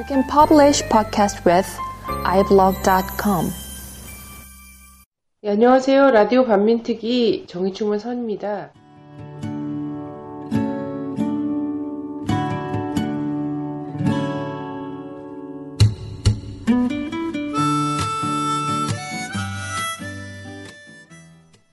You 0.00 0.06
can 0.06 0.24
publish 0.26 0.82
podcast 0.88 1.44
with 1.44 1.68
iblog.com. 2.24 3.50
네, 5.42 5.50
안녕하세요. 5.50 6.10
라디오 6.10 6.46
반민특위 6.46 7.44
정의충만 7.46 7.98
선입니다. 7.98 8.70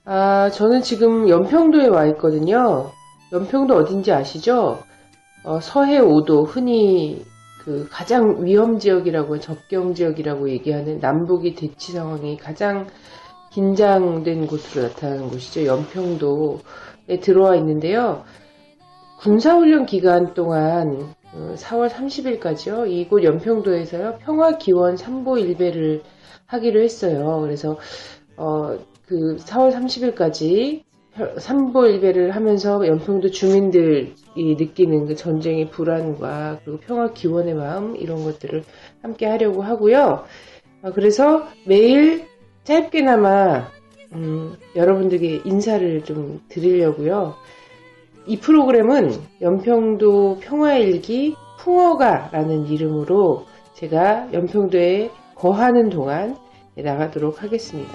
아, 0.04 0.50
저는 0.50 0.82
지금 0.82 1.30
연평도에 1.30 1.86
와 1.86 2.04
있거든요. 2.08 2.90
연평도 3.32 3.74
어딘지 3.74 4.12
아시죠? 4.12 4.82
어, 5.44 5.60
서해 5.62 5.98
5도, 5.98 6.46
흔히 6.46 7.24
그 7.68 7.86
가장 7.90 8.42
위험 8.46 8.78
지역이라고, 8.78 9.40
접경 9.40 9.92
지역이라고 9.92 10.48
얘기하는 10.48 11.00
남북이 11.00 11.54
대치 11.54 11.92
상황이 11.92 12.38
가장 12.38 12.86
긴장된 13.50 14.46
곳으로 14.46 14.84
나타나는 14.84 15.28
곳이죠. 15.28 15.66
연평도에 15.66 17.20
들어와 17.20 17.56
있는데요. 17.56 18.24
군사훈련 19.20 19.84
기간 19.84 20.32
동안 20.32 21.12
4월 21.34 21.90
어, 21.90 21.94
30일까지요. 21.94 22.90
이곳 22.90 23.22
연평도에서요. 23.22 24.16
평화기원 24.22 24.94
3보 24.94 25.58
1배를 25.58 26.00
하기로 26.46 26.80
했어요. 26.80 27.42
그래서 27.42 27.76
어, 28.38 28.78
그 29.06 29.36
4월 29.40 29.74
30일까지 29.74 30.84
3보 31.18 31.74
1배를 31.74 32.30
하면서 32.30 32.86
연평도 32.86 33.30
주민들이 33.30 34.14
느끼는 34.36 35.06
그 35.06 35.14
전쟁의 35.14 35.70
불안과 35.70 36.60
그리고 36.64 36.78
평화 36.80 37.12
기원의 37.12 37.54
마음 37.54 37.96
이런 37.96 38.24
것들을 38.24 38.62
함께 39.02 39.26
하려고 39.26 39.62
하고요. 39.62 40.24
어, 40.82 40.92
그래서 40.92 41.46
매일 41.66 42.24
짧게나마 42.64 43.68
음, 44.12 44.56
여러분들에게 44.76 45.42
인사를 45.44 46.04
좀 46.04 46.40
드리려고요. 46.48 47.34
이 48.26 48.38
프로그램은 48.38 49.12
연평도 49.40 50.38
평화일기 50.40 51.34
풍어가라는 51.58 52.66
이름으로 52.66 53.46
제가 53.74 54.32
연평도에 54.32 55.10
거하는 55.34 55.90
동안 55.90 56.36
나가도록 56.76 57.42
하겠습니다. 57.42 57.92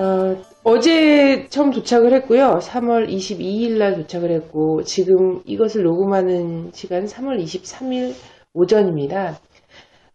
어, 0.00 0.34
어제 0.64 1.46
처음 1.50 1.70
도착을 1.72 2.14
했고요. 2.14 2.58
3월 2.62 3.06
22일 3.06 3.76
날 3.76 3.96
도착을 3.96 4.30
했고 4.30 4.82
지금 4.82 5.42
이것을 5.44 5.82
녹음하는 5.82 6.70
시간 6.72 7.04
3월 7.04 7.42
23일 7.42 8.14
오전입니다. 8.54 9.38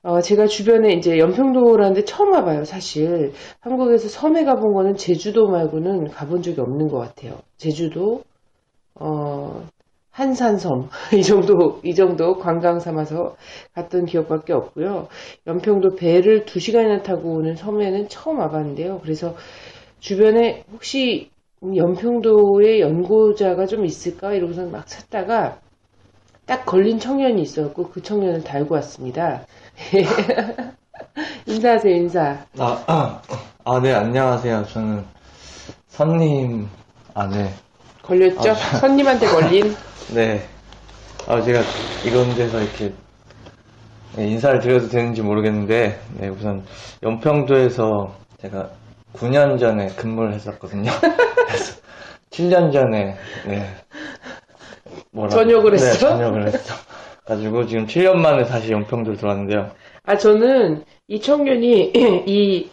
어, 0.02 0.22
제가 0.22 0.48
주변에 0.48 0.94
이제 0.94 1.20
연평도라는 1.20 1.94
데 1.94 2.04
처음 2.04 2.34
와봐요, 2.34 2.64
사실. 2.64 3.34
한국에서 3.60 4.08
섬에 4.10 4.44
가본 4.44 4.74
거는 4.74 4.96
제주도 4.96 5.48
말고는 5.50 6.10
가본 6.10 6.42
적이 6.42 6.62
없는 6.62 6.88
것 6.88 6.98
같아요. 6.98 7.38
제주도, 7.58 8.24
어, 8.96 9.68
한산섬, 10.16 10.90
이 11.14 11.22
정도, 11.22 11.82
이 11.84 11.94
정도 11.94 12.38
관광 12.38 12.80
삼아서 12.80 13.36
갔던 13.74 14.06
기억밖에 14.06 14.54
없고요. 14.54 15.10
연평도 15.46 15.96
배를 15.96 16.46
2시간이나 16.46 17.04
타고 17.04 17.34
오는 17.34 17.56
섬에는 17.56 18.08
처음 18.08 18.40
와봤는데요. 18.40 19.02
그래서 19.04 19.36
주변에 20.00 20.64
혹시 20.72 21.32
연평도에 21.64 22.80
연고자가 22.80 23.66
좀 23.66 23.86
있을까? 23.86 24.34
이러고서 24.34 24.66
막 24.66 24.86
찾다가 24.88 25.58
딱 26.46 26.66
걸린 26.66 27.00
청년이 27.00 27.42
있었고 27.42 27.90
그 27.90 28.02
청년을 28.02 28.44
달고 28.44 28.76
왔습니다. 28.76 29.46
인사하세요, 31.48 31.96
인사. 31.96 32.46
아, 32.60 32.84
아, 32.88 33.22
아, 33.66 33.80
네, 33.80 33.94
안녕하세요. 33.94 34.66
저는 34.66 35.04
선님 35.88 36.68
안에 37.14 37.50
걸렸죠? 38.04 38.52
아, 38.52 38.54
선님한테 38.54 39.28
걸린? 39.28 39.74
네. 40.14 40.42
아, 41.28 41.42
제가 41.42 41.62
이런 42.06 42.36
데서 42.36 42.62
이렇게 42.62 42.94
인사를 44.18 44.60
드려도 44.60 44.88
되는지 44.90 45.24
모르겠는데, 45.24 46.00
네, 46.20 46.28
우선 46.30 46.64
연평도에서 47.02 48.14
제가 48.42 48.70
9년 49.16 49.58
전에 49.60 49.88
근무를 49.96 50.34
했었거든요. 50.34 50.92
그래서 51.48 51.82
7년 52.32 52.72
전에, 52.72 53.16
네. 53.48 53.66
뭐라고? 55.12 55.36
전역을 55.36 55.72
네, 55.72 55.78
했어? 55.78 56.10
전역을 56.10 56.48
했어. 56.48 56.74
가지고 57.26 57.66
지금 57.66 57.86
7년 57.86 58.16
만에 58.18 58.44
다시 58.44 58.72
연평도를 58.72 59.18
들어왔는데요. 59.18 59.72
아, 60.04 60.16
저는 60.18 60.84
이 61.08 61.20
청년이, 61.20 61.94
이 62.28 62.70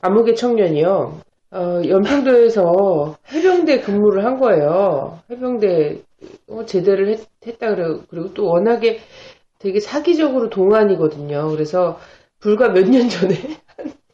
암흑의 0.00 0.34
청년이요. 0.34 1.20
어, 1.54 1.82
연평도에서 1.86 3.16
해병대 3.32 3.80
근무를 3.80 4.24
한 4.24 4.38
거예요. 4.40 5.18
해병대 5.30 6.00
어, 6.48 6.64
제대를 6.64 7.08
했, 7.10 7.20
했다 7.46 7.68
그래요. 7.74 8.00
그리고 8.08 8.32
또 8.32 8.46
워낙에 8.46 9.00
되게 9.58 9.78
사기적으로 9.80 10.48
동안이거든요. 10.48 11.48
그래서 11.50 11.98
불과 12.40 12.68
몇 12.70 12.88
년 12.88 13.08
전에 13.08 13.34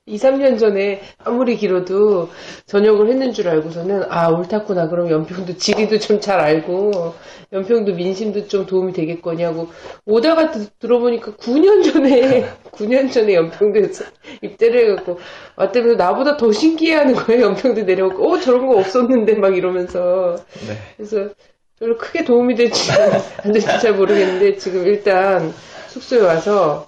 2, 0.08 0.16
3년 0.16 0.58
전에 0.58 1.00
아무리 1.18 1.56
길어도 1.56 2.30
전역을 2.66 3.08
했는 3.10 3.32
줄 3.32 3.48
알고서는 3.48 4.04
아 4.08 4.28
옳다구나. 4.30 4.88
그럼 4.88 5.10
연평도 5.10 5.56
지리도 5.56 5.98
좀 5.98 6.20
잘 6.20 6.40
알고 6.40 7.14
연평도 7.52 7.94
민심도 7.94 8.48
좀 8.48 8.66
도움이 8.66 8.92
되겠거냐고 8.92 9.68
오다가 10.04 10.50
들어보니까 10.80 11.32
9년 11.32 11.84
전에 11.92 12.48
9년 12.72 13.12
전에 13.12 13.34
연평도에서 13.34 14.04
입대를 14.42 14.90
해갖고 14.92 15.18
왔더니 15.56 15.96
나보다 15.96 16.36
더 16.36 16.50
신기해하는 16.52 17.14
거예요 17.14 17.46
연평도 17.46 17.82
내려오고. 17.82 18.32
어 18.32 18.38
저런 18.40 18.66
거 18.66 18.76
없었는데 18.78 19.34
막 19.34 19.56
이러면서. 19.56 20.36
네. 20.66 20.76
그래서 20.96 21.30
별로 21.78 21.96
크게 21.96 22.24
도움이 22.24 22.54
될지 22.56 22.90
안 23.44 23.52
될지 23.52 23.66
잘 23.80 23.94
모르겠는데 23.94 24.56
지금 24.56 24.84
일단 24.86 25.52
숙소에 25.88 26.20
와서 26.20 26.86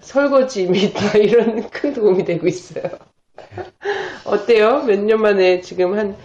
설거지 0.00 0.66
및 0.66 0.92
이런 1.16 1.68
큰 1.70 1.92
도움이 1.94 2.24
되고 2.24 2.46
있어요. 2.46 2.84
어때요? 4.24 4.82
몇 4.84 4.98
년 5.00 5.20
만에 5.20 5.60
지금 5.60 5.98
한 5.98 6.16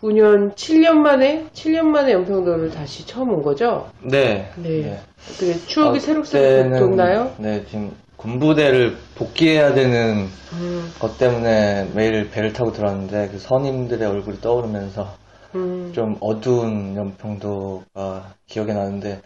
9년, 0.00 0.54
7년 0.54 0.94
만에 0.96 1.46
7년 1.52 1.86
만에 1.86 2.12
연평도를 2.12 2.70
다시 2.70 3.06
처음 3.06 3.30
온 3.30 3.42
거죠? 3.42 3.90
네. 4.02 4.52
네. 4.56 4.82
네. 4.82 5.00
어떻게 5.30 5.64
추억이 5.66 5.98
어, 5.98 6.00
새록새록 6.00 6.76
돋나요? 6.78 7.34
네, 7.38 7.64
지금 7.66 7.96
군부대를 8.16 8.96
복귀해야 9.14 9.74
되는 9.74 10.28
음. 10.52 10.92
것 10.98 11.18
때문에 11.18 11.90
매일 11.94 12.30
배를 12.30 12.52
타고 12.52 12.72
들어왔는데 12.72 13.28
그 13.32 13.38
선임들의 13.38 14.06
얼굴이 14.08 14.40
떠오르면서 14.40 15.18
음. 15.54 15.92
좀 15.92 16.16
어두운 16.20 16.96
연평도가 16.96 18.34
기억에 18.46 18.72
나는데 18.74 19.22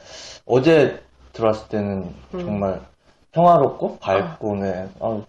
어제 0.47 1.01
들어왔을 1.33 1.69
때는 1.69 2.15
음. 2.35 2.41
정말 2.41 2.81
평화롭고 3.33 3.99
밝고 3.99 4.57
네. 4.57 4.89
아, 5.01 5.23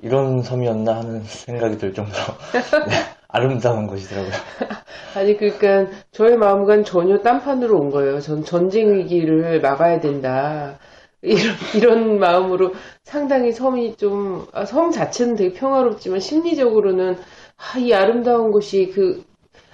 이런 0.00 0.42
섬이었나 0.42 0.96
하는 0.96 1.22
생각이 1.22 1.78
들 1.78 1.94
정도로 1.94 2.24
네, 2.88 2.94
아름다운 3.28 3.86
곳이더라고요. 3.86 4.32
아니 5.14 5.36
그러니까 5.36 5.90
저의 6.10 6.36
마음과 6.36 6.82
전혀 6.82 7.18
딴판으로 7.18 7.78
온 7.78 7.90
거예요. 7.90 8.20
전 8.20 8.44
전쟁 8.44 8.94
위기를 8.94 9.60
막아야 9.60 10.00
된다. 10.00 10.78
이런, 11.22 11.54
이런 11.76 12.18
마음으로 12.18 12.74
상당히 13.04 13.52
섬이 13.52 13.96
좀, 13.96 14.46
아, 14.52 14.64
섬 14.64 14.90
자체는 14.90 15.36
되게 15.36 15.54
평화롭지만 15.54 16.18
심리적으로는, 16.18 17.16
아, 17.56 17.78
이 17.78 17.94
아름다운 17.94 18.50
곳이 18.50 18.90
그, 18.92 19.22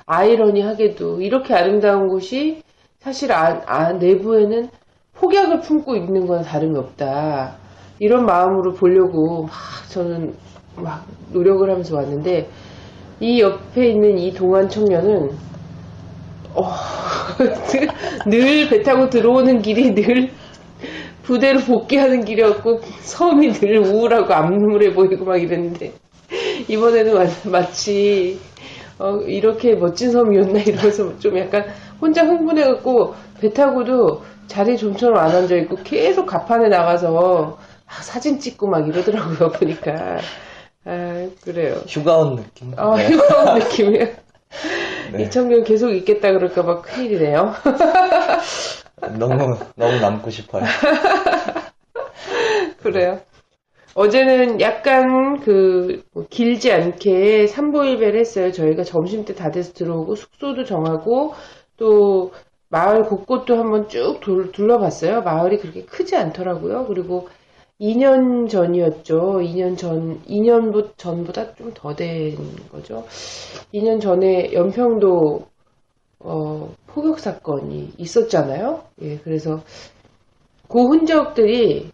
아이러니하게도 0.08 1.20
이렇게 1.20 1.54
아름다운 1.54 2.08
곳이 2.08 2.62
사실 2.98 3.30
아, 3.32 3.62
아, 3.66 3.92
내부에는 3.92 4.70
폭약을 5.20 5.60
품고 5.60 5.96
있는 5.96 6.26
건 6.26 6.42
다름이 6.42 6.78
없다. 6.78 7.56
이런 7.98 8.24
마음으로 8.26 8.72
보려고 8.74 9.42
막 9.44 9.50
저는 9.88 10.34
막 10.76 11.04
노력을 11.32 11.68
하면서 11.68 11.96
왔는데 11.96 12.48
이 13.20 13.40
옆에 13.40 13.88
있는 13.90 14.16
이 14.18 14.32
동안 14.32 14.68
청년은 14.68 15.30
어, 16.54 16.72
늘 18.26 18.68
배 18.68 18.82
타고 18.82 19.08
들어오는 19.08 19.60
길이 19.62 19.94
늘 19.94 20.30
부대로 21.22 21.60
복귀하는 21.60 22.24
길이었고 22.24 22.80
섬이 23.00 23.52
늘 23.54 23.78
우울하고 23.78 24.32
암울해 24.32 24.94
보이고 24.94 25.24
막 25.24 25.36
이랬는데 25.36 25.92
이번에는 26.68 27.14
마, 27.50 27.66
치 27.70 28.38
어, 28.98 29.16
이렇게 29.26 29.74
멋진 29.74 30.10
섬이었나 30.10 30.60
이러면서 30.60 31.18
좀 31.18 31.38
약간 31.38 31.64
혼자 32.00 32.24
흥분해갖고 32.24 33.14
배 33.40 33.50
타고도 33.50 34.22
자리에 34.48 34.76
좀처럼 34.76 35.18
안 35.18 35.30
앉아있고 35.34 35.76
계속 35.84 36.26
가판에 36.26 36.68
나가서 36.68 37.58
사진 38.02 38.38
찍고 38.38 38.68
막 38.68 38.86
이러더라고요, 38.88 39.50
보니까. 39.50 40.18
아, 40.84 41.28
그래요. 41.42 41.76
휴가 41.86 42.18
온 42.18 42.36
느낌? 42.36 42.72
아, 42.76 42.96
네. 42.96 43.08
휴가 43.08 43.52
온 43.52 43.58
느낌이에요. 43.58 44.06
네. 45.12 45.22
이 45.22 45.30
청년 45.30 45.64
계속 45.64 45.90
있겠다 45.92 46.32
그럴까봐 46.32 46.80
큰일이네요. 46.82 47.52
너무, 49.18 49.56
너무 49.76 50.00
남고 50.00 50.30
싶어요. 50.30 50.64
그래요. 52.82 53.20
어제는 53.94 54.60
약간 54.60 55.40
그, 55.40 56.02
뭐 56.14 56.24
길지 56.30 56.72
않게 56.72 57.46
삼보일배를 57.48 58.20
했어요. 58.20 58.52
저희가 58.52 58.84
점심 58.84 59.24
때 59.24 59.34
다 59.34 59.50
돼서 59.50 59.72
들어오고 59.72 60.14
숙소도 60.14 60.64
정하고 60.64 61.34
또 61.76 62.32
마을 62.70 63.04
곳곳도 63.04 63.56
한번 63.58 63.88
쭉 63.88 64.20
둘, 64.20 64.52
둘러봤어요. 64.52 65.22
마을이 65.22 65.58
그렇게 65.58 65.84
크지 65.84 66.16
않더라고요. 66.16 66.86
그리고 66.86 67.28
2년 67.80 68.48
전이었죠. 68.48 69.40
2년 69.42 69.76
전, 69.78 70.22
2년 70.26 70.96
전보다 70.96 71.54
좀 71.54 71.72
더 71.74 71.94
된 71.94 72.36
거죠. 72.70 73.06
2년 73.72 74.00
전에 74.00 74.52
연평도 74.52 75.46
어, 76.20 76.74
포격 76.86 77.20
사건이 77.20 77.94
있었잖아요. 77.98 78.84
예, 79.02 79.18
그래서 79.18 79.62
그 80.68 80.80
흔적들이 80.88 81.90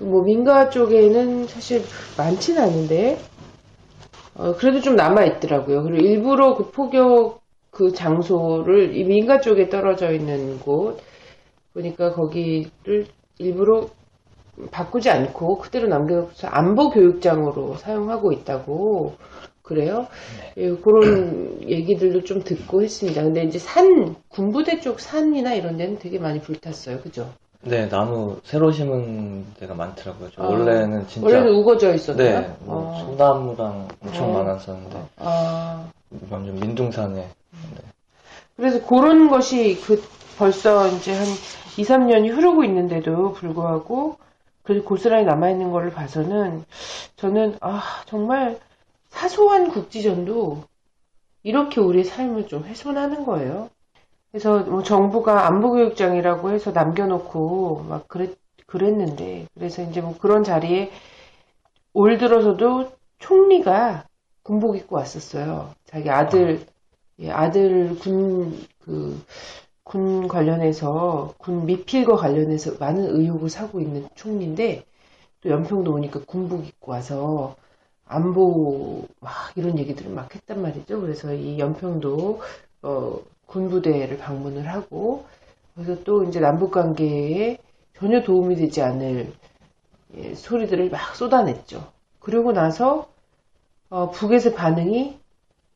뭐 0.00 0.22
민가 0.22 0.70
쪽에는 0.70 1.46
사실 1.48 1.82
많지는 2.16 2.62
않은데 2.62 3.18
어, 4.34 4.54
그래도 4.56 4.80
좀 4.80 4.96
남아 4.96 5.24
있더라고요. 5.24 5.82
그리고 5.82 6.06
일부러 6.06 6.56
그 6.56 6.70
포격 6.70 7.39
그 7.70 7.92
장소를 7.92 8.96
이 8.96 9.04
민가 9.04 9.40
쪽에 9.40 9.68
떨어져 9.68 10.12
있는 10.12 10.58
곳 10.58 11.00
보니까 11.72 12.12
거기를 12.12 13.06
일부러 13.38 13.86
바꾸지 14.70 15.08
않고 15.08 15.58
그대로 15.58 15.88
남겨서 15.88 16.48
안보 16.48 16.90
교육장으로 16.90 17.76
사용하고 17.76 18.32
있다고 18.32 19.14
그래요. 19.62 20.08
예, 20.56 20.68
그런 20.74 21.62
얘기들도 21.68 22.24
좀 22.24 22.42
듣고 22.42 22.82
했습니다. 22.82 23.22
근데 23.22 23.44
이제 23.44 23.58
산 23.58 24.16
군부대 24.28 24.80
쪽 24.80 24.98
산이나 24.98 25.54
이런 25.54 25.76
데는 25.76 25.98
되게 25.98 26.18
많이 26.18 26.40
불탔어요. 26.40 26.98
그죠? 27.00 27.30
네, 27.62 27.88
나무 27.88 28.40
새로 28.42 28.72
심은 28.72 29.44
데가 29.60 29.74
많더라고요. 29.74 30.30
저 30.34 30.42
아, 30.42 30.46
원래는 30.48 31.06
진짜. 31.06 31.26
원래는 31.26 31.52
우거져 31.54 31.94
있었나요? 31.94 32.40
네, 32.40 32.56
뭐 32.64 32.90
어. 32.90 32.98
소나무랑 33.04 33.88
엄청 34.02 34.34
어. 34.34 34.38
많았었는데, 34.42 35.02
아, 35.18 35.88
완전 36.30 36.54
민둥산에. 36.56 37.28
그래서 38.56 38.84
그런 38.86 39.28
것이 39.28 39.80
그 39.80 40.02
벌써 40.36 40.88
이제 40.88 41.12
한 41.14 41.26
2, 41.78 41.82
3년이 41.82 42.30
흐르고 42.30 42.64
있는데도 42.64 43.32
불구하고 43.32 44.16
그래도 44.62 44.84
고스란히 44.84 45.24
남아있는 45.24 45.70
거를 45.70 45.90
봐서는 45.90 46.64
저는 47.16 47.56
아, 47.60 47.82
정말 48.06 48.58
사소한 49.08 49.70
국지전도 49.70 50.64
이렇게 51.42 51.80
우리의 51.80 52.04
삶을 52.04 52.48
좀 52.48 52.64
훼손하는 52.64 53.24
거예요. 53.24 53.70
그래서 54.30 54.60
뭐 54.60 54.82
정부가 54.82 55.46
안보교육장이라고 55.46 56.50
해서 56.50 56.70
남겨놓고 56.70 57.86
막 57.88 58.08
그랬, 58.08 58.38
그랬는데 58.66 59.46
그래서 59.54 59.82
이제 59.82 60.00
뭐 60.00 60.16
그런 60.18 60.44
자리에 60.44 60.90
올 61.92 62.18
들어서도 62.18 62.92
총리가 63.18 64.04
군복 64.42 64.76
입고 64.76 64.96
왔었어요. 64.96 65.74
자기 65.84 66.10
아들 66.10 66.64
예, 67.20 67.30
아들 67.30 67.98
군, 67.98 68.58
그, 68.80 69.22
군 69.84 70.28
관련해서, 70.28 71.34
군 71.38 71.66
미필과 71.66 72.16
관련해서 72.16 72.76
많은 72.78 73.14
의혹을 73.16 73.50
사고 73.50 73.80
있는 73.80 74.08
총리인데, 74.14 74.84
또 75.42 75.50
연평도 75.50 75.92
오니까 75.92 76.20
군복 76.26 76.66
입고 76.66 76.92
와서, 76.92 77.56
안보, 78.06 79.06
막 79.20 79.32
이런 79.56 79.78
얘기들을 79.78 80.10
막 80.12 80.34
했단 80.34 80.62
말이죠. 80.62 81.00
그래서 81.00 81.34
이 81.34 81.58
연평도, 81.58 82.40
어, 82.82 83.18
군부대를 83.46 84.18
방문을 84.18 84.68
하고, 84.68 85.24
그래서 85.74 86.02
또 86.04 86.24
이제 86.24 86.40
남북 86.40 86.70
관계에 86.72 87.58
전혀 87.96 88.22
도움이 88.22 88.56
되지 88.56 88.82
않을 88.82 89.32
예, 90.16 90.34
소리들을 90.34 90.90
막 90.90 91.14
쏟아냈죠. 91.16 91.92
그러고 92.20 92.52
나서, 92.52 93.08
어, 93.90 94.10
북에서 94.10 94.54
반응이 94.54 95.18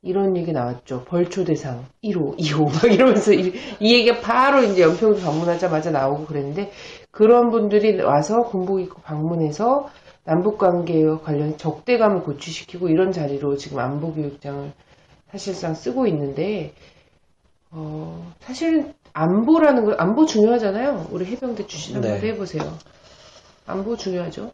이런 0.05 0.37
얘기 0.37 0.53
나왔죠. 0.53 1.05
벌초 1.05 1.45
대상 1.45 1.87
1호, 2.03 2.39
2호 2.39 2.65
막 2.71 2.93
이러면서 2.93 3.33
이, 3.33 3.53
이 3.81 3.95
얘기가 3.95 4.21
바로 4.21 4.63
이제 4.63 4.83
연평도 4.83 5.21
방문하자마자 5.21 5.91
나오고 5.91 6.27
그랬는데 6.27 6.71
그런 7.11 7.51
분들이 7.51 8.01
와서 8.03 8.43
군복 8.43 8.81
입고 8.81 9.01
방문해서 9.03 9.89
남북 10.25 10.59
관계와 10.59 11.21
관련 11.21 11.57
적대감을 11.57 12.23
고취시키고 12.23 12.89
이런 12.89 13.13
자리로 13.13 13.57
지금 13.57 13.79
안보 13.79 14.13
교육장을 14.13 14.73
사실상 15.31 15.75
쓰고 15.75 16.07
있는데 16.07 16.73
어, 17.71 18.33
사실은 18.41 18.95
안보라는 19.15 19.85
거 19.85 19.95
안보 19.95 20.27
중요하잖아요. 20.27 21.09
우리 21.11 21.25
해병대 21.27 21.67
출신 21.67 21.97
한번 21.97 22.21
네. 22.21 22.29
해보세요. 22.29 22.63
안보 23.67 23.97
중요하죠. 23.97 24.53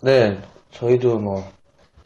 네, 0.00 0.38
저희도 0.70 1.18
뭐, 1.18 1.44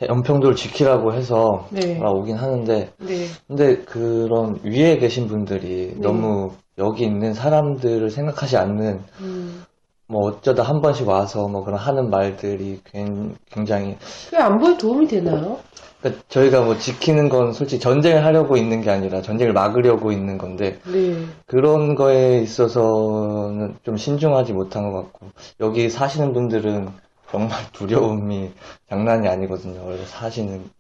연평도를 0.08 0.56
지키라고 0.56 1.12
해서 1.14 1.66
네. 1.70 2.00
오긴 2.02 2.37
하는데, 2.37 2.90
네, 2.99 3.26
근데 3.46 3.76
그런 3.78 4.58
위에 4.64 4.99
계신 4.99 5.28
분들이 5.28 5.93
네. 5.94 6.00
너무 6.00 6.52
여기 6.78 7.04
있는 7.04 7.34
사람들을 7.34 8.10
생각하지 8.10 8.56
않는, 8.56 9.00
음. 9.20 9.64
뭐 10.08 10.28
어쩌다 10.28 10.62
한 10.62 10.82
번씩 10.82 11.08
와서 11.08 11.49
뭐 11.49 11.64
그런 11.64 11.78
하는 11.78 12.10
말들이 12.10 12.81
굉- 12.84 13.34
굉장히 13.50 13.96
그게 14.26 14.37
안보에 14.43 14.76
도움이 14.76 15.06
되나요? 15.06 15.58
그러니까 16.00 16.22
저희가 16.28 16.62
뭐 16.62 16.76
지키는 16.76 17.31
건 17.31 17.52
솔직히 17.52 17.81
전쟁을 17.81 18.22
하려고 18.25 18.56
있는 18.58 18.82
게 18.82 18.90
아니라 18.90 19.22
전쟁을 19.22 19.54
막으려고 19.54 20.12
있는 20.12 20.37
건데 20.37 20.78
네. 20.93 21.14
그런 21.46 21.94
거에 21.94 22.40
있어서는 22.40 23.76
좀 23.84 23.96
신중하지 23.96 24.52
못한 24.52 24.90
것 24.93 25.02
같고 25.04 25.28
여기 25.60 25.88
사시는 25.88 26.32
분들은 26.34 26.88
정말 27.32 27.58
두려움이 27.73 28.52
장난이 28.90 29.29
아니거든요. 29.29 29.84
원래 29.87 30.05
사시는 30.06 30.70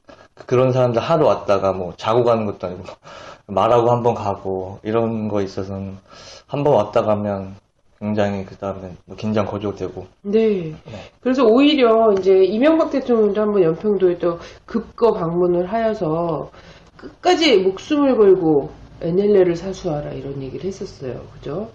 그런 0.46 0.72
사람들 0.72 1.00
하루 1.02 1.26
왔다가 1.26 1.72
뭐 1.72 1.94
자고 1.96 2.24
가는 2.24 2.46
것도 2.46 2.66
아니고 2.68 2.84
말하고 3.48 3.90
한 3.90 4.02
번 4.02 4.14
가고 4.14 4.78
이런 4.84 5.28
거 5.28 5.42
있어서는 5.42 5.98
한 6.46 6.64
번 6.64 6.74
왔다 6.74 7.02
가면 7.02 7.56
굉장히 8.00 8.44
그 8.44 8.56
다음에 8.56 8.92
뭐 9.06 9.16
긴장 9.16 9.46
거조되고 9.46 10.06
네. 10.22 10.74
그래서 11.20 11.44
오히려 11.44 12.12
이제 12.18 12.44
이명박 12.44 12.90
대통령도 12.90 13.40
한번 13.40 13.62
연평도에 13.62 14.18
또 14.18 14.38
급거 14.66 15.12
방문을 15.14 15.72
하여서 15.72 16.50
끝까지 16.96 17.58
목숨을 17.58 18.16
걸고 18.16 18.70
NLL을 19.00 19.56
사수하라 19.56 20.12
이런 20.12 20.42
얘기를 20.42 20.66
했었어요. 20.66 21.22
그죠? 21.34 21.70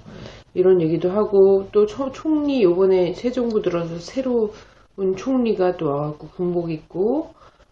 이런 0.53 0.81
얘기도 0.81 1.11
하고 1.11 1.67
또 1.71 1.85
초- 1.85 2.11
총리 2.11 2.63
요번에 2.63 3.13
새 3.13 3.31
정부 3.31 3.61
들어서 3.61 3.99
새로 3.99 4.53
운 4.97 5.15
총리가 5.15 5.77
또 5.77 5.87
와갖고 5.87 6.27
군복 6.29 6.71
입고 6.71 7.29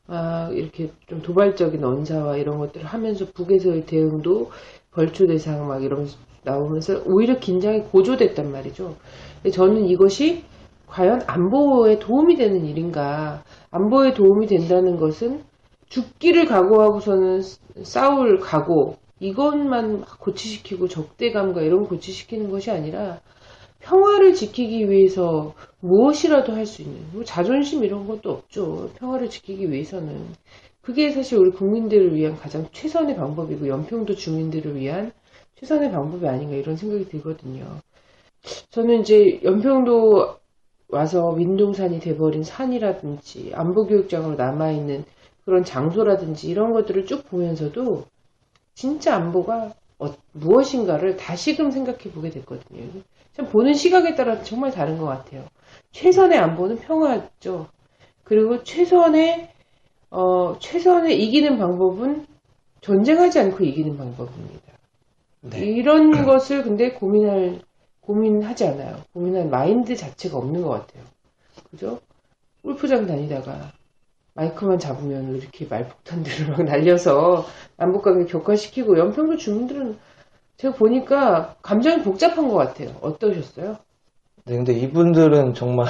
아, 0.08 0.50
이렇게 0.54 0.92
좀 1.08 1.22
도발적인 1.22 1.84
언사와 1.84 2.38
이런 2.38 2.60
것들을 2.60 2.86
하면서 2.86 3.26
북에서의 3.34 3.88
대응도 3.88 4.52
벌초 4.92 5.26
대상 5.28 5.68
막 5.68 5.84
이러면서 5.84 6.18
나오면서 6.44 7.02
오히려 7.06 7.40
긴장이 7.40 7.82
고조됐단 7.82 8.52
말이죠. 8.52 8.96
저는 9.52 9.86
이것이 9.86 10.44
과연 10.86 11.24
안보에 11.26 11.98
도움이 11.98 12.36
되는 12.36 12.64
일인가? 12.66 13.44
안보에 13.72 14.14
도움이 14.14 14.46
된다는 14.46 14.98
것은 14.98 15.44
죽기를 15.90 16.46
각오하고서는 16.46 17.42
싸울 17.84 18.40
각오, 18.40 18.98
이것만 19.20 20.02
막 20.02 20.20
고치시키고 20.20 20.88
적대감과 20.88 21.62
이런 21.62 21.84
거 21.84 21.90
고치시키는 21.90 22.52
것이 22.52 22.70
아니라 22.70 23.20
평화를 23.86 24.34
지키기 24.34 24.90
위해서 24.90 25.54
무엇이라도 25.80 26.54
할 26.54 26.66
수 26.66 26.82
있는, 26.82 27.02
뭐 27.14 27.24
자존심 27.24 27.84
이런 27.84 28.08
것도 28.08 28.32
없죠. 28.32 28.90
평화를 28.98 29.30
지키기 29.30 29.72
위해서는. 29.72 30.34
그게 30.82 31.12
사실 31.12 31.38
우리 31.38 31.52
국민들을 31.52 32.16
위한 32.16 32.36
가장 32.38 32.68
최선의 32.72 33.16
방법이고, 33.16 33.68
연평도 33.68 34.16
주민들을 34.16 34.76
위한 34.76 35.12
최선의 35.56 35.92
방법이 35.92 36.28
아닌가 36.28 36.56
이런 36.56 36.76
생각이 36.76 37.06
들거든요. 37.10 37.66
저는 38.72 39.02
이제 39.02 39.40
연평도 39.44 40.38
와서 40.90 41.32
민둥산이 41.34 42.00
돼버린 42.00 42.44
산이라든지 42.44 43.52
안보교육장으로 43.54 44.36
남아있는 44.36 45.06
그런 45.46 45.64
장소라든지 45.64 46.50
이런 46.50 46.74
것들을 46.74 47.06
쭉 47.06 47.26
보면서도 47.26 48.06
진짜 48.74 49.16
안보가 49.16 49.74
어- 50.00 50.14
무엇인가를 50.34 51.18
다시금 51.18 51.72
생각해 51.72 52.12
보게 52.14 52.30
됐거든요. 52.30 52.84
참 53.34 53.48
보는 53.50 53.74
시각에 53.74 54.16
따라 54.16 54.42
정말 54.44 54.72
다른 54.72 54.98
것 54.98 55.06
같아요. 55.06 55.46
최선의 55.92 56.38
안보는 56.38 56.78
평화죠. 56.78 57.68
그리고 58.24 58.64
최선의 58.64 59.50
어, 60.12 60.58
최선의 60.60 61.22
이기는 61.24 61.58
방법은 61.58 62.26
전쟁하지 62.82 63.40
않고 63.40 63.64
이기는 63.64 63.98
방법입니다. 63.98 64.74
네. 65.42 65.60
이런 65.60 66.12
것을 66.26 66.64
근데 66.64 66.92
고민할, 66.94 67.62
고민하지 68.02 68.66
않아요. 68.68 69.04
고민할 69.14 69.48
마인드 69.50 69.96
자체가 69.96 70.38
없는 70.38 70.62
것 70.62 70.70
같아요. 70.70 71.04
그죠? 71.72 72.00
골프장 72.64 73.06
다니다가, 73.08 73.74
마이크만 74.36 74.80
잡으면 74.80 75.36
이렇게 75.36 75.66
말폭탄들을 75.66 76.52
막 76.52 76.64
날려서 76.64 77.46
남북관계 77.78 78.32
격화시키고 78.32 78.98
연평도 78.98 79.38
주민들은 79.38 79.98
제가 80.58 80.76
보니까 80.76 81.56
감정이 81.62 82.04
복잡한 82.04 82.48
것 82.48 82.56
같아요. 82.56 82.90
어떠셨어요? 83.02 83.78
네, 84.46 84.56
근데 84.56 84.74
이분들은 84.74 85.54
정말 85.54 85.88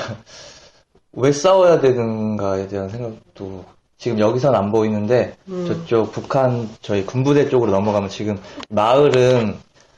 왜 1.13 1.31
싸워야 1.31 1.79
되는가에 1.79 2.67
대한 2.67 2.89
생각도 2.89 3.65
지금 3.97 4.19
여기선 4.19 4.53
안 4.53 4.71
보이는데 4.71 5.35
음. 5.47 5.65
저쪽 5.67 6.11
북한 6.11 6.69
저희 6.81 7.05
군부대 7.05 7.49
쪽으로 7.49 7.71
넘어가면 7.71 8.09
지금 8.09 8.39
마을은 8.69 9.55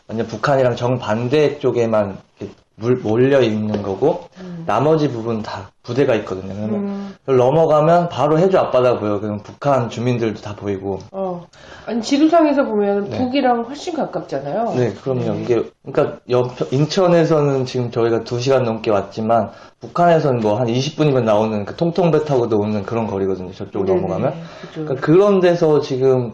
완전 0.07 0.27
북한이랑 0.27 0.75
정반대 0.75 1.59
쪽에만 1.59 2.17
이렇게 2.39 2.53
물- 2.79 2.97
몰려 2.97 3.41
있는 3.41 3.81
거고 3.81 4.25
나머지 4.67 5.09
부분 5.09 5.41
다 5.41 5.71
부대가 5.81 6.13
있거든요. 6.15 6.53
그러면 6.53 6.73
음, 6.75 7.15
넘어가면 7.25 8.09
바로 8.09 8.37
해주 8.37 8.57
앞바다 8.59 8.99
보여. 8.99 9.19
그럼 9.19 9.39
북한 9.41 9.89
주민들도 9.89 10.41
다 10.41 10.55
보이고. 10.55 10.99
어. 11.11 11.45
아니, 11.87 12.01
지도상에서 12.01 12.65
보면 12.65 13.09
네. 13.09 13.17
북이랑 13.17 13.63
훨씬 13.63 13.95
가깝잖아요. 13.95 14.73
네, 14.75 14.93
그럼요. 14.93 15.21
네. 15.33 15.41
이게 15.41 15.63
그러니까 15.85 16.19
옆 16.29 16.51
인천에서는 16.71 17.65
지금 17.65 17.89
저희가 17.89 18.19
2 18.23 18.39
시간 18.39 18.63
넘게 18.63 18.91
왔지만 18.91 19.49
북한에서는 19.79 20.41
뭐 20.41 20.59
한 20.59 20.67
20분이면 20.67 21.23
나오는 21.23 21.65
그 21.65 21.75
통통배 21.75 22.25
타고도 22.25 22.57
오는 22.59 22.83
그런 22.83 23.07
거리거든요. 23.07 23.51
저쪽 23.53 23.81
으로 23.83 23.85
네네, 23.95 24.01
넘어가면. 24.01 24.33
그죠. 24.61 24.83
그러니까 24.83 24.95
그런 25.05 25.39
데서 25.39 25.79
지금 25.79 26.33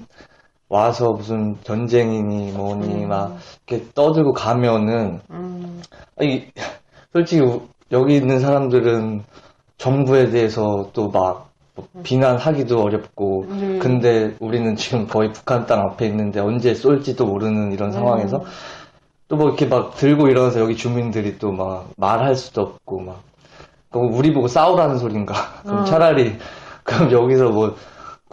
와서 0.73 1.11
무슨 1.13 1.55
전쟁이니 1.63 2.51
뭐니 2.53 3.03
음. 3.03 3.09
막 3.09 3.37
이렇게 3.67 3.85
떠들고 3.93 4.33
가면은 4.33 5.19
음, 5.29 5.81
아니, 6.19 6.47
솔직히 7.13 7.41
우- 7.43 7.61
여기 7.91 8.15
있는 8.15 8.39
사람들은 8.39 9.23
정부에 9.77 10.29
대해서 10.31 10.89
또막 10.93 11.49
뭐 11.75 11.87
비난하기도 12.03 12.81
어렵고 12.81 13.45
음. 13.49 13.79
근데 13.81 14.35
우리는 14.39 14.75
지금 14.75 15.07
거의 15.07 15.31
북한 15.31 15.67
땅 15.67 15.81
앞에 15.81 16.07
있는데 16.07 16.39
언제 16.39 16.73
쏠지도 16.73 17.25
모르는 17.25 17.71
이런 17.71 17.91
상황에서 17.91 18.37
음. 18.37 18.43
또뭐 19.27 19.47
이렇게 19.49 19.65
막 19.67 19.95
들고 19.95 20.27
일어나서 20.27 20.59
여기 20.59 20.75
주민들이 20.75 21.37
또 21.37 21.51
막 21.51 21.89
말할 21.97 22.35
수도 22.35 22.61
없고 22.61 22.99
막 23.01 23.21
그럼 23.91 24.11
우리 24.13 24.33
보고 24.33 24.47
싸우라는 24.47 24.97
소린가 24.97 25.33
그럼 25.63 25.81
어. 25.81 25.83
차라리 25.85 26.35
그럼 26.83 27.11
여기서 27.11 27.49
뭐 27.49 27.75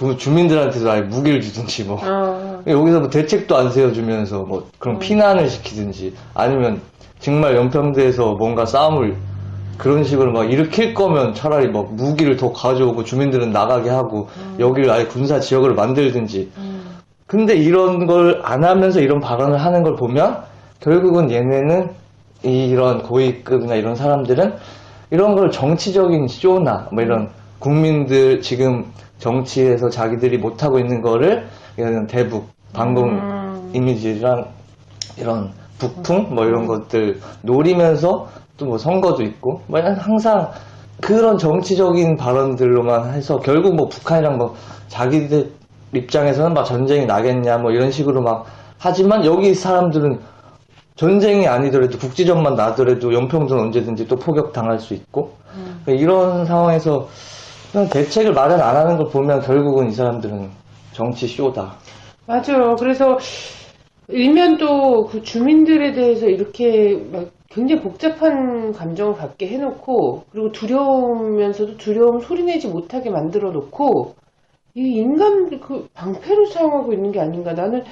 그 0.01 0.17
주민들한테도 0.17 0.91
아예 0.91 1.03
무기를 1.03 1.43
주든지 1.43 1.85
뭐. 1.85 2.01
어, 2.03 2.63
여기서 2.67 3.01
뭐 3.01 3.11
대책도 3.11 3.55
안 3.55 3.71
세워주면서 3.71 4.45
뭐 4.45 4.67
그런 4.79 4.99
피난을 4.99 5.51
시키든지 5.51 6.15
아니면 6.33 6.81
정말 7.19 7.55
연평도에서 7.55 8.33
뭔가 8.37 8.65
싸움을 8.65 9.17
그런 9.77 10.03
식으로 10.03 10.33
막 10.33 10.51
일으킬 10.51 10.95
거면 10.95 11.35
차라리 11.35 11.69
막 11.69 11.93
무기를 11.93 12.39
더 12.39 12.51
가져오고 12.51 13.05
주민들은 13.05 13.51
나가게 13.53 13.91
하고 13.91 14.29
여기를 14.59 14.91
아예 14.91 15.05
군사 15.05 15.39
지역으로 15.39 15.75
만들든지. 15.75 16.51
음, 16.57 16.83
근데 17.27 17.55
이런 17.55 18.07
걸 18.07 18.41
안 18.43 18.65
하면서 18.65 19.01
이런 19.01 19.21
발언을 19.21 19.59
하는 19.59 19.83
걸 19.83 19.97
보면 19.97 20.39
결국은 20.81 21.31
얘네는 21.31 21.91
이런 22.43 23.03
고위급이나 23.03 23.75
이런 23.75 23.95
사람들은 23.95 24.55
이런 25.11 25.35
걸 25.35 25.51
정치적인 25.51 26.27
쇼나 26.29 26.89
뭐 26.91 27.03
이런 27.03 27.29
국민들 27.59 28.41
지금 28.41 28.87
정치에서 29.21 29.89
자기들이 29.89 30.39
못하고 30.39 30.79
있는 30.79 31.01
거를 31.01 31.47
이런 31.77 32.07
대북 32.07 32.49
방공 32.73 33.09
음. 33.11 33.71
이미지랑 33.73 34.47
이런 35.17 35.53
북풍 35.79 36.35
뭐 36.35 36.45
이런 36.45 36.67
것들 36.67 37.21
노리면서 37.43 38.29
또 38.61 38.67
뭐 38.67 38.77
선거도 38.77 39.23
있고 39.23 39.63
뭐 39.67 39.81
항상 39.81 40.51
그런 41.01 41.39
정치적인 41.39 42.19
발언들로만 42.19 43.15
해서 43.15 43.39
결국 43.39 43.75
뭐 43.75 43.89
북한이랑 43.89 44.37
뭐 44.37 44.55
자기들 44.89 45.51
입장에서는 45.95 46.53
막 46.53 46.65
전쟁이 46.65 47.07
나겠냐 47.07 47.57
뭐 47.57 47.71
이런 47.71 47.91
식으로 47.91 48.21
막 48.21 48.45
하지만 48.79 49.25
여기 49.25 49.55
사람들은 49.55 50.21
전쟁이 50.95 51.49
아니더라도 51.49 51.97
국지전만 51.97 52.55
나더라도 52.55 53.15
연평도는 53.15 53.65
언제든지 53.65 54.07
또 54.07 54.17
포격 54.17 54.53
당할 54.53 54.79
수 54.79 54.93
있고 54.93 55.33
그러니까 55.85 56.05
이런 56.05 56.45
상황에서 56.45 57.09
대책을 57.73 58.33
마련 58.33 58.61
안 58.61 58.77
하는 58.77 58.97
걸 58.97 59.09
보면 59.09 59.41
결국은 59.41 59.89
이 59.89 59.93
사람들은 59.93 60.51
정치 60.93 61.27
쇼다. 61.29 61.77
맞아요. 62.27 62.75
그래서 62.79 63.17
일면 64.09 64.57
또그 64.59 65.23
주민들에 65.23 65.93
대해서 65.93 66.27
이렇게 66.27 66.97
막 67.13 67.29
굉장히 67.49 67.81
복잡한 67.83 68.73
감정을 68.73 69.15
갖게 69.15 69.49
해놓고 69.49 70.25
그리고 70.31 70.53
두려우면서도 70.53 71.77
두려움 71.77 72.21
소리내지 72.21 72.69
못하게 72.69 73.11
만들어 73.11 73.51
놓고 73.51 74.15
이 74.75 74.81
인간 74.81 75.61
그 75.61 75.89
방패로 75.95 76.47
사용하고 76.47 76.93
있는 76.93 77.13
게 77.13 77.21
아닌가. 77.21 77.53
나는 77.53 77.83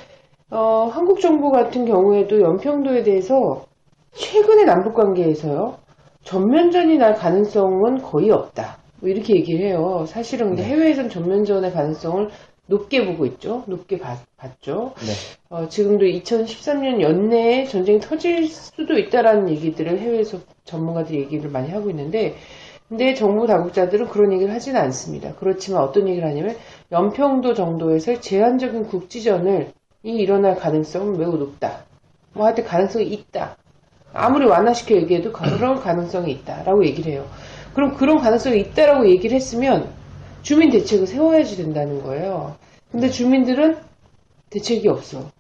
어, 0.51 0.89
한국 0.91 1.21
정부 1.21 1.51
같은 1.51 1.85
경우에도 1.85 2.41
연평도에 2.41 3.03
대해서 3.03 3.65
최근의 4.13 4.65
남북 4.65 4.95
관계에서요 4.95 5.77
전면전이 6.25 6.99
날 6.99 7.15
가능성은 7.15 8.03
거의 8.03 8.31
없다. 8.31 8.79
뭐 9.01 9.09
이렇게 9.09 9.35
얘기를 9.35 9.67
해요. 9.67 10.05
사실은 10.09 10.49
근데 10.49 10.63
네. 10.63 10.69
해외에서는 10.71 11.11
전면전의 11.11 11.73
가능성을 11.73 12.31
높게 12.67 13.05
보고 13.05 13.25
있죠. 13.27 13.65
높게 13.67 13.99
봤, 13.99 14.19
봤죠. 14.37 14.95
네. 14.99 15.13
어, 15.49 15.69
지금도 15.69 16.05
2013년 16.05 17.01
연내에 17.01 17.65
전쟁이 17.65 17.99
터질 17.99 18.47
수도 18.47 18.99
있다라는 18.99 19.49
얘기들을 19.51 19.99
해외에서 19.99 20.39
전문가들이 20.65 21.19
얘기를 21.19 21.51
많이 21.51 21.71
하고 21.71 21.89
있는데, 21.91 22.37
근데 22.89 23.15
정부 23.15 23.47
당국자들은 23.47 24.09
그런 24.09 24.33
얘기를 24.33 24.53
하지는 24.53 24.81
않습니다. 24.81 25.35
그렇지만 25.37 25.83
어떤 25.83 26.09
얘기를 26.09 26.29
하냐면, 26.29 26.57
연평도 26.93 27.55
정도에서 27.55 28.21
제한적인 28.21 28.87
국지전을 28.87 29.73
이 30.03 30.11
일어날 30.11 30.55
가능성은 30.57 31.19
매우 31.19 31.37
높다. 31.37 31.85
뭐 32.35 32.47
하여튼 32.47 32.65
가능성이 32.65 33.07
있다. 33.07 33.57
아무리 34.13 34.47
완화시켜 34.47 34.95
얘기해도 34.95 35.33
그런 35.33 35.81
가능성이 35.81 36.33
있다라고 36.33 36.85
얘기를 36.85 37.13
해요. 37.13 37.27
그럼 37.79 37.95
그런 37.95 38.19
가능성이 38.19 38.59
있다라고 38.59 39.09
얘기를 39.09 39.37
했으면 39.37 39.89
주민 40.43 40.69
대책을 40.71 41.07
세워야지 41.07 41.59
된다는 41.59 42.03
거예요. 42.03 42.57
근데 42.91 43.09
주민들은 43.09 43.77
대책이 44.51 44.89
없어. 44.89 45.31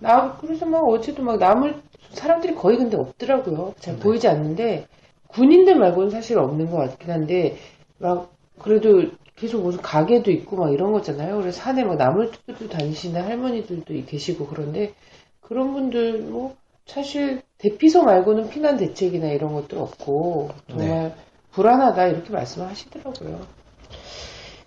나 0.00 0.36
그래서 0.40 0.66
막 0.66 0.82
어제도 0.82 1.22
막 1.22 1.38
남을 1.38 1.76
사람들이 2.10 2.56
거의 2.56 2.76
근데 2.76 2.96
없더라고요. 2.96 3.74
잘 3.78 3.94
네. 3.94 4.00
보이지 4.00 4.26
않는데 4.26 4.88
군인들 5.28 5.76
말고는 5.76 6.10
사실 6.10 6.40
없는 6.40 6.72
것 6.72 6.78
같긴 6.78 7.08
한데 7.12 7.56
막 7.98 8.32
그래도 8.58 9.02
계속 9.36 9.62
무슨 9.62 9.80
가게도 9.80 10.32
있고 10.32 10.56
막 10.56 10.72
이런 10.72 10.90
거잖아요. 10.90 11.36
그래서 11.36 11.60
산에 11.60 11.84
막 11.84 11.98
나물 11.98 12.32
뜯고 12.32 12.68
다니시는 12.68 13.22
할머니들도 13.22 13.94
계시고 14.06 14.48
그런데 14.48 14.92
그런 15.40 15.72
분들 15.72 16.22
뭐 16.22 16.56
사실 16.84 17.42
대피소 17.58 18.02
말고는 18.02 18.48
피난 18.50 18.76
대책이나 18.76 19.28
이런 19.28 19.52
것도 19.52 19.80
없고 19.80 20.50
정말 20.68 20.88
네. 20.88 21.14
불안하다 21.56 22.06
이렇게 22.08 22.32
말씀을 22.32 22.68
하시더라고요. 22.68 23.38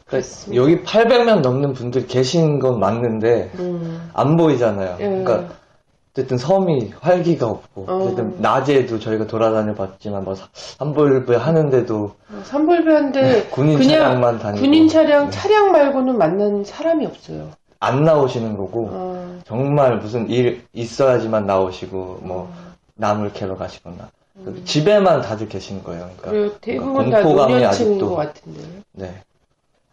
그렇습니다. 0.08 0.62
여기 0.62 0.84
800명 0.84 1.42
넘는 1.42 1.74
분들 1.74 2.08
계신 2.08 2.58
건 2.58 2.80
맞는데 2.80 3.52
음, 3.60 4.10
안 4.14 4.36
보이잖아요. 4.36 4.98
예. 5.00 5.04
그러니까 5.04 5.54
어쨌든 6.12 6.40
섬이 6.40 6.94
활기가 7.00 7.46
없고 7.46 7.86
어. 7.88 7.96
어쨌든 7.98 8.42
낮에도 8.42 8.98
저희가 8.98 9.28
돌아다녀 9.28 9.76
봤지만 9.76 10.24
뭐 10.24 10.34
산불배 10.54 11.36
하는데도 11.36 12.16
산불배한데 12.44 13.50
군인 13.52 13.78
그냥 13.78 14.00
차량만 14.00 14.40
다니고 14.40 14.66
군인 14.66 14.88
차량 14.88 15.26
네. 15.26 15.30
차량 15.30 15.72
말고는 15.72 16.18
만난 16.18 16.64
사람이 16.64 17.06
없어요. 17.06 17.52
안 17.80 18.04
나오시는 18.04 18.58
거고 18.58 18.90
어, 18.92 19.40
정말 19.46 19.98
무슨 20.00 20.28
일 20.28 20.64
있어야지만 20.74 21.46
나오시고 21.46 22.22
뭐 22.24 22.52
나물 22.96 23.32
캐러 23.32 23.56
가시거나 23.56 24.10
그 24.34 24.64
집에만 24.64 25.22
다들 25.22 25.50
계신 25.50 25.84
거예요. 25.84 26.10
그러니까 26.18 26.32
음. 26.32 26.32
그리고 26.32 26.58
대부분 26.62 27.10
다 27.10 27.22
공포감이 27.22 27.54
노년층인 27.54 27.92
아직도 27.92 28.10
것 28.10 28.16
같은데. 28.16 28.62
네. 28.94 29.24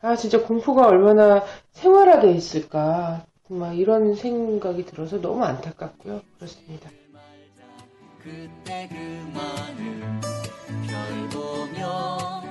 아 0.03 0.15
진짜 0.15 0.41
공포가 0.43 0.87
얼마나 0.87 1.45
생활화돼 1.73 2.33
있을까. 2.33 3.25
막 3.49 3.73
이런 3.79 4.15
생각이 4.15 4.85
들어서 4.87 5.21
너무 5.21 5.45
안타깝고요. 5.45 6.21
그렇습니다. 6.37 6.91
그때 8.23 8.89
그만을 8.89 10.21
별 10.89 11.29
보며 11.31 12.43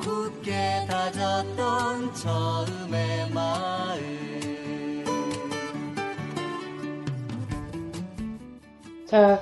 굳게 0.00 0.86
다졌던 0.88 2.14
처음의 2.14 3.30
마음 3.30 4.30
자, 9.10 9.40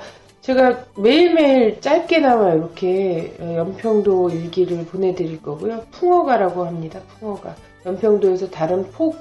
제가 0.49 0.79
매일매일 0.97 1.79
짧게나마 1.83 2.55
이렇게 2.55 3.37
연평도 3.39 4.31
일기를 4.31 4.87
보내드릴 4.87 5.43
거고요. 5.43 5.83
풍어가라고 5.91 6.65
합니다. 6.65 7.01
풍어가. 7.21 7.55
연평도에서 7.85 8.49
다른 8.49 8.91
폭, 8.93 9.19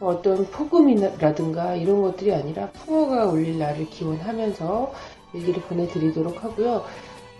어떤 0.00 0.44
폭음이라든가 0.46 1.76
이런 1.76 2.02
것들이 2.02 2.34
아니라 2.34 2.70
풍어가 2.72 3.26
올릴 3.26 3.56
날을 3.56 3.86
기원하면서 3.86 4.92
일기를 5.34 5.62
보내드리도록 5.62 6.42
하고요. 6.42 6.82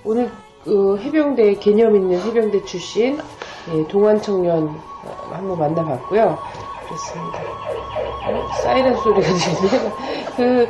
오늘 0.05 0.31
그 0.63 0.97
해병대 0.99 1.55
개념 1.55 1.97
있는 1.97 2.21
해병대 2.21 2.67
출신 2.67 3.19
예, 3.75 3.89
동안 3.89 4.23
청년 4.23 4.69
어, 4.69 5.29
한번 5.33 5.59
만나봤고요. 5.59 6.39
그렇습니다. 6.87 7.43
어, 8.29 8.49
사이렌 8.63 8.95
소리가 8.95 9.27
들리네요. 9.27 9.93
그 10.37 10.69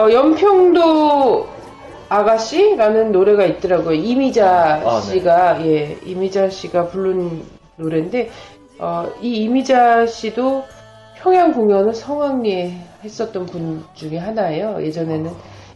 어, 0.00 0.10
연평도 0.10 1.53
아가씨라는 2.14 3.12
노래가 3.12 3.44
있더라고요. 3.44 3.94
이미자 3.94 4.82
아, 4.84 5.00
네. 5.00 5.12
씨가 5.12 5.66
예 5.66 5.98
이미자 6.04 6.48
씨가 6.50 6.88
부른 6.88 7.42
노래인데 7.76 8.30
어, 8.78 9.10
이 9.20 9.42
이미자 9.42 10.06
씨도 10.06 10.64
평양 11.16 11.52
공연을 11.52 11.94
성황리에 11.94 12.76
했었던 13.02 13.46
분 13.46 13.84
중에 13.94 14.18
하나예요. 14.18 14.78
예전에는 14.82 15.32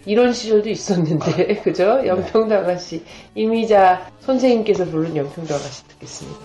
이런 0.06 0.32
시절도 0.32 0.68
있었는데 0.68 1.56
그죠? 1.62 2.06
연평도 2.06 2.54
아가씨 2.54 3.02
이미자 3.34 4.10
선생님께서 4.20 4.84
부른 4.86 5.16
연평도 5.16 5.54
아가씨 5.54 5.86
듣겠습니다. 5.88 6.40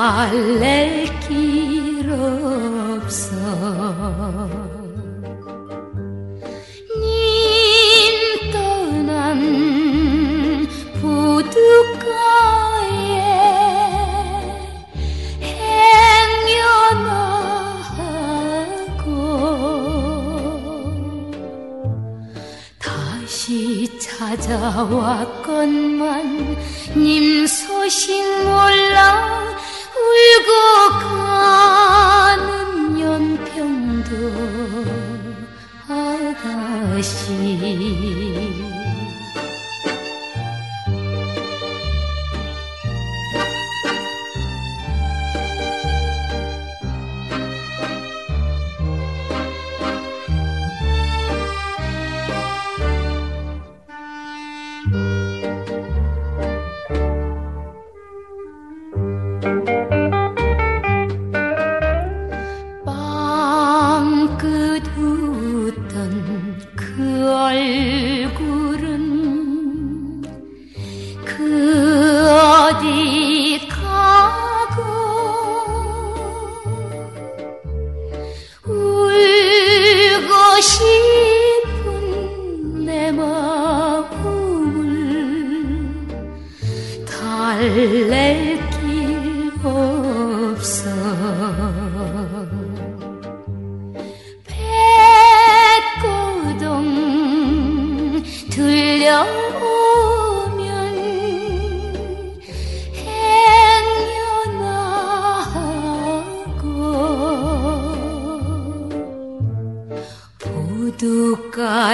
달 0.00 1.19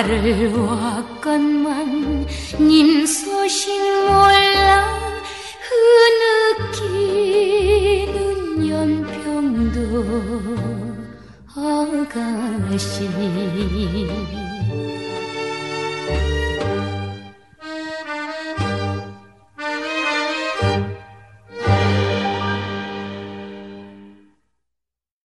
부둣가를 0.07 0.53
왔건만 0.57 2.27
님 2.61 3.05
소식 3.07 3.69
몰라 4.07 4.36